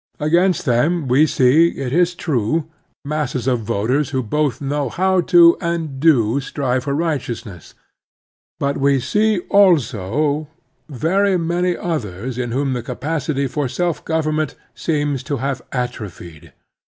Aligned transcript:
Against 0.19 0.65
them 0.65 1.07
we 1.07 1.27
see, 1.27 1.77
it 1.77 1.93
is 1.93 2.15
true, 2.15 2.67
masses 3.05 3.45
of 3.45 3.59
voters 3.59 4.09
who 4.09 4.23
both 4.23 4.59
know 4.59 4.89
how 4.89 5.21
to, 5.21 5.55
and 5.61 5.99
do, 5.99 6.39
strive 6.39 6.85
for 6.85 6.95
righteousness; 6.95 7.75
but 8.59 8.79
we 8.79 8.99
see 8.99 9.41
also 9.51 10.47
very 10.89 11.37
many 11.37 11.77
others 11.77 12.39
in 12.39 12.49
whom 12.51 12.73
the 12.73 12.81
capacity 12.81 13.45
for 13.45 13.67
self 13.67 14.03
government 14.03 14.55
seems 14.73 15.21
to 15.21 15.37
have 15.37 15.61
atrophied. 15.71 16.51